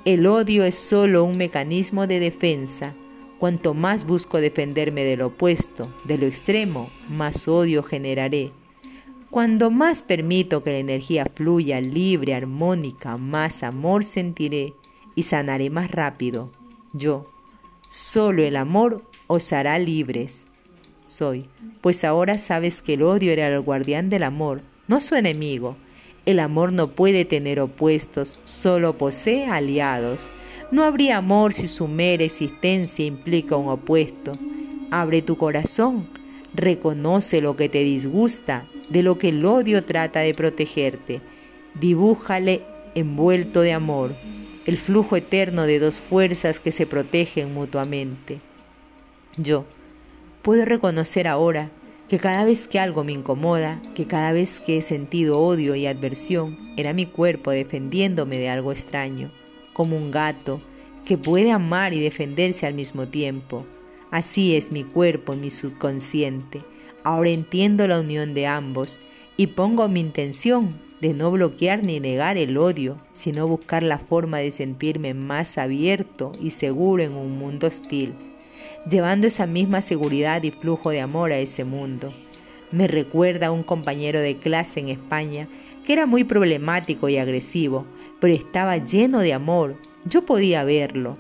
El 0.05 0.27
odio 0.27 0.65
es 0.65 0.75
solo 0.75 1.25
un 1.25 1.37
mecanismo 1.37 2.07
de 2.07 2.21
defensa. 2.21 2.93
Cuanto 3.39 3.75
más 3.75 4.07
busco 4.07 4.39
defenderme 4.39 5.05
de 5.05 5.17
lo 5.17 5.29
opuesto, 5.29 5.89
de 6.05 6.19
lo 6.19 6.27
extremo, 6.27 6.91
más 7.09 7.49
odio 7.49 7.83
generaré. 7.83 8.51
Cuando 9.31 9.71
más 9.71 10.03
permito 10.03 10.63
que 10.63 10.71
la 10.73 10.79
energía 10.79 11.27
fluya 11.35 11.81
libre, 11.81 12.35
armónica, 12.35 13.17
más 13.17 13.63
amor 13.63 14.05
sentiré 14.05 14.75
y 15.15 15.25
sanaré 15.25 15.71
más 15.71 15.91
rápido. 15.91 16.51
Yo, 16.93 17.34
solo 17.95 18.43
el 18.43 18.57
amor 18.57 19.05
os 19.29 19.53
hará 19.53 19.79
libres. 19.79 20.47
Soy, 21.05 21.47
pues 21.81 22.03
ahora 22.03 22.39
sabes 22.39 22.83
que 22.83 22.95
el 22.95 23.05
odio 23.05 23.31
era 23.31 23.47
el 23.47 23.61
guardián 23.61 24.11
del 24.11 24.25
amor, 24.25 24.63
no 24.89 25.01
su 25.01 25.15
enemigo, 25.15 25.77
el 26.27 26.41
amor 26.41 26.73
no 26.73 26.89
puede 26.89 27.25
tener 27.25 27.61
opuestos, 27.61 28.37
solo 28.45 28.99
posee 28.99 29.47
aliados. 29.47 30.29
No 30.73 30.83
habría 30.83 31.19
amor 31.19 31.55
si 31.55 31.69
su 31.69 31.87
mera 31.87 32.25
existencia 32.25 33.05
implica 33.05 33.55
un 33.55 33.69
opuesto. 33.69 34.33
Abre 34.91 35.23
tu 35.23 35.37
corazón, 35.37 36.09
reconoce 36.53 37.41
lo 37.41 37.55
que 37.55 37.69
te 37.69 37.85
disgusta, 37.85 38.65
de 38.89 39.05
lo 39.05 39.19
que 39.19 39.29
el 39.29 39.47
odio 39.47 39.85
trata 39.85 40.21
de 40.21 40.35
protegerte. 40.35 41.21
Dibújale 41.75 42.63
envuelto 42.97 43.61
de 43.61 43.73
amor, 43.73 44.17
el 44.67 44.79
flujo 44.79 45.17
eterno 45.17 45.67
de 45.67 45.79
dos 45.79 45.99
fuerzas 45.99 46.59
que 46.59 46.73
se 46.73 46.87
protegen 46.87 47.53
mutuamente. 47.53 48.41
Yo 49.37 49.67
puedo 50.43 50.65
reconocer 50.65 51.27
ahora 51.27 51.71
que 52.09 52.19
cada 52.19 52.45
vez 52.45 52.67
que 52.67 52.79
algo 52.79 53.05
me 53.05 53.13
incomoda, 53.13 53.81
que 53.95 54.07
cada 54.07 54.33
vez 54.33 54.61
que 54.61 54.79
he 54.79 54.83
sentido 54.83 55.41
odio 55.41 55.75
y 55.75 55.87
adversión, 55.87 56.59
era 56.77 56.93
mi 56.93 57.07
cuerpo 57.07 57.51
defendiéndome 57.51 58.39
de 58.39 58.49
algo 58.49 58.73
extraño, 58.73 59.31
como 59.73 59.97
un 59.97 60.11
gato 60.11 60.61
que 61.05 61.19
puede 61.19 61.51
amar 61.51 61.93
y 61.93 62.01
defenderse 62.01 62.67
al 62.67 62.75
mismo 62.75 63.09
tiempo. 63.09 63.67
Así 64.11 64.55
es 64.55 64.71
mi 64.71 64.85
cuerpo, 64.85 65.35
mi 65.35 65.51
subconsciente. 65.51 66.63
Ahora 67.03 67.31
entiendo 67.31 67.87
la 67.87 68.01
unión 68.01 68.33
de 68.33 68.47
ambos 68.47 69.01
y 69.37 69.49
pongo 69.49 69.89
mi 69.89 70.01
intención 70.01 70.84
de 71.01 71.13
no 71.13 71.31
bloquear 71.31 71.83
ni 71.83 72.01
negar 72.01 72.37
el 72.39 72.57
odio, 72.57 72.97
sino 73.13 73.47
buscar 73.49 73.83
la 73.83 73.99
forma 73.99 74.39
de 74.39 74.51
sentirme 74.51 75.15
más 75.15 75.59
abierto 75.59 76.33
y 76.41 76.51
seguro 76.51 77.03
en 77.03 77.13
un 77.13 77.39
mundo 77.39 77.67
hostil 77.67 78.15
llevando 78.89 79.27
esa 79.27 79.47
misma 79.47 79.83
seguridad 79.83 80.43
y 80.43 80.51
flujo 80.51 80.91
de 80.91 81.01
amor 81.01 81.33
a 81.33 81.39
ese 81.39 81.65
mundo. 81.65 82.13
Me 82.71 82.87
recuerda 82.87 83.49
a 83.49 83.53
un 83.53 83.63
compañero 83.63 84.21
de 84.21 84.37
clase 84.37 84.81
en 84.81 84.89
España 84.89 85.49
que 85.87 85.93
era 85.93 86.07
muy 86.07 86.25
problemático 86.25 87.09
y 87.09 87.19
agresivo, 87.19 87.87
pero 88.21 88.35
estaba 88.35 88.79
lleno 88.79 89.21
de 89.21 89.35
amor. 89.35 89.77
Yo 90.05 90.23
podía 90.23 90.65
verlo. 90.65 91.17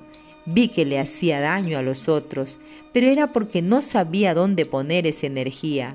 Vi 0.46 0.68
que 0.68 0.84
le 0.84 0.98
hacía 0.98 1.40
daño 1.40 1.78
a 1.78 1.82
los 1.82 2.08
otros, 2.08 2.58
pero 2.92 3.06
era 3.06 3.32
porque 3.32 3.62
no 3.62 3.82
sabía 3.82 4.34
dónde 4.34 4.66
poner 4.66 5.06
esa 5.06 5.26
energía. 5.26 5.94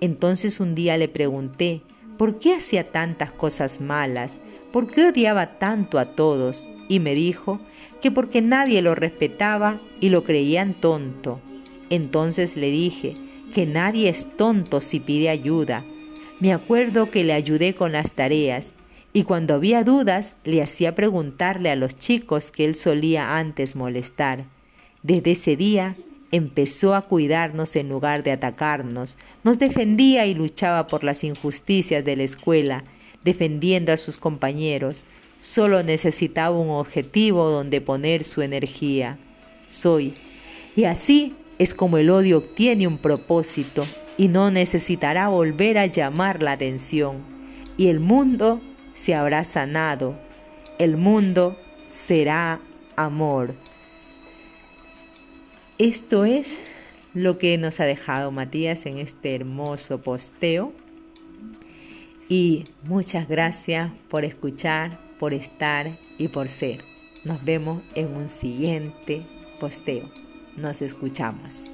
Entonces 0.00 0.60
un 0.60 0.74
día 0.74 0.96
le 0.96 1.08
pregunté, 1.08 1.82
¿por 2.16 2.38
qué 2.38 2.54
hacía 2.54 2.90
tantas 2.90 3.30
cosas 3.32 3.80
malas? 3.80 4.40
¿Por 4.72 4.90
qué 4.90 5.06
odiaba 5.06 5.58
tanto 5.58 5.98
a 5.98 6.06
todos? 6.06 6.68
Y 6.88 7.00
me 7.00 7.14
dijo 7.14 7.60
que 8.00 8.10
porque 8.10 8.42
nadie 8.42 8.82
lo 8.82 8.94
respetaba 8.94 9.80
y 10.00 10.10
lo 10.10 10.24
creían 10.24 10.74
tonto. 10.74 11.40
Entonces 11.90 12.56
le 12.56 12.70
dije 12.70 13.14
que 13.54 13.66
nadie 13.66 14.08
es 14.08 14.36
tonto 14.36 14.80
si 14.80 15.00
pide 15.00 15.28
ayuda. 15.28 15.84
Me 16.40 16.52
acuerdo 16.52 17.10
que 17.10 17.24
le 17.24 17.32
ayudé 17.32 17.74
con 17.74 17.92
las 17.92 18.12
tareas 18.12 18.72
y 19.12 19.22
cuando 19.22 19.54
había 19.54 19.82
dudas 19.82 20.34
le 20.44 20.62
hacía 20.62 20.94
preguntarle 20.94 21.70
a 21.70 21.76
los 21.76 21.98
chicos 21.98 22.50
que 22.50 22.64
él 22.66 22.74
solía 22.74 23.38
antes 23.38 23.74
molestar. 23.74 24.44
Desde 25.02 25.32
ese 25.32 25.56
día 25.56 25.96
empezó 26.32 26.94
a 26.94 27.02
cuidarnos 27.02 27.76
en 27.76 27.88
lugar 27.88 28.22
de 28.22 28.32
atacarnos, 28.32 29.18
nos 29.44 29.58
defendía 29.58 30.26
y 30.26 30.34
luchaba 30.34 30.86
por 30.86 31.04
las 31.04 31.24
injusticias 31.24 32.04
de 32.04 32.16
la 32.16 32.24
escuela, 32.24 32.84
defendiendo 33.24 33.92
a 33.92 33.96
sus 33.96 34.18
compañeros, 34.18 35.04
Solo 35.38 35.82
necesitaba 35.82 36.58
un 36.58 36.70
objetivo 36.70 37.50
donde 37.50 37.80
poner 37.80 38.24
su 38.24 38.42
energía. 38.42 39.18
Soy. 39.68 40.14
Y 40.74 40.84
así 40.84 41.34
es 41.58 41.74
como 41.74 41.98
el 41.98 42.10
odio 42.10 42.38
obtiene 42.38 42.86
un 42.86 42.98
propósito 42.98 43.84
y 44.18 44.28
no 44.28 44.50
necesitará 44.50 45.28
volver 45.28 45.78
a 45.78 45.86
llamar 45.86 46.42
la 46.42 46.52
atención. 46.52 47.18
Y 47.76 47.88
el 47.88 48.00
mundo 48.00 48.60
se 48.94 49.14
habrá 49.14 49.44
sanado. 49.44 50.18
El 50.78 50.96
mundo 50.96 51.58
será 51.90 52.60
amor. 52.96 53.54
Esto 55.78 56.24
es 56.24 56.62
lo 57.12 57.36
que 57.36 57.58
nos 57.58 57.80
ha 57.80 57.84
dejado 57.84 58.30
Matías 58.30 58.86
en 58.86 58.98
este 58.98 59.34
hermoso 59.34 60.00
posteo. 60.00 60.72
Y 62.30 62.64
muchas 62.84 63.28
gracias 63.28 63.92
por 64.08 64.24
escuchar, 64.24 64.98
por 65.18 65.34
estar 65.34 65.98
y 66.16 66.28
por 66.28 66.48
ser. 66.48 66.82
Nos 67.24 67.44
vemos 67.44 67.82
en 67.94 68.08
un 68.16 68.30
siguiente 68.30 69.26
posteo. 69.60 70.08
Nos 70.56 70.80
escuchamos. 70.80 71.70